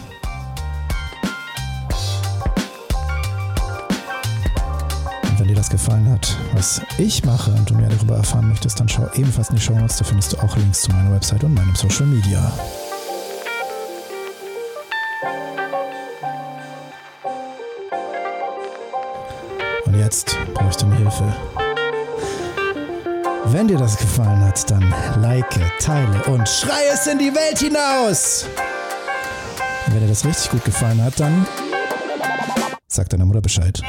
[5.23, 8.79] Und wenn dir das gefallen hat, was ich mache und du mehr darüber erfahren möchtest,
[8.79, 9.97] dann schau ebenfalls in die Show Notes.
[9.97, 12.51] Da findest du auch Links zu meiner Website und meinem Social Media.
[19.85, 21.66] Und jetzt brauche ich deine Hilfe.
[23.49, 25.47] Wenn dir das gefallen hat, dann like,
[25.79, 28.45] teile und schrei es in die Welt hinaus.
[29.87, 31.47] Wenn dir das richtig gut gefallen hat, dann
[32.87, 33.81] sag deiner Mutter Bescheid.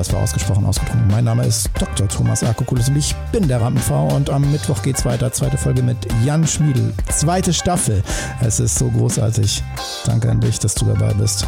[0.00, 1.08] Das war ausgesprochen ausgetrunken.
[1.08, 2.08] Mein Name ist Dr.
[2.08, 5.30] Thomas Akokulis und ich bin der Rampenv und am Mittwoch geht's weiter.
[5.30, 6.94] Zweite Folge mit Jan Schmiedel.
[7.10, 8.02] Zweite Staffel.
[8.40, 9.62] Es ist so großartig.
[10.06, 11.46] Danke an dich, dass du dabei bist.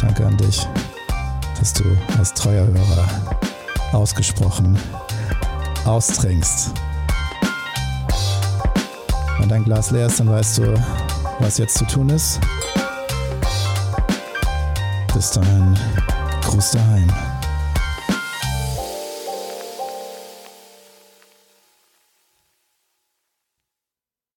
[0.00, 0.64] Danke an dich,
[1.58, 1.82] dass du
[2.16, 3.08] als treuer Hörer
[3.90, 4.78] ausgesprochen
[5.86, 6.70] austrinkst.
[9.40, 10.74] Wenn dein Glas leer ist, dann weißt du,
[11.40, 12.38] was jetzt zu tun ist.
[15.12, 15.76] Bis dahin,
[16.42, 17.25] Gruß daheim.